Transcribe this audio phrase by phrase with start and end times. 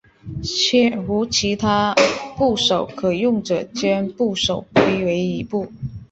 [0.41, 1.93] 且无其他
[2.35, 5.71] 部首可用者将部首归为羽部。